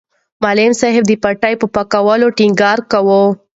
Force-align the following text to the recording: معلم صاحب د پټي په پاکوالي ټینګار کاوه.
معلم 0.41 0.71
صاحب 0.81 1.03
د 1.07 1.11
پټي 1.23 1.53
په 1.61 1.67
پاکوالي 1.75 2.27
ټینګار 2.37 2.77
کاوه. 2.91 3.21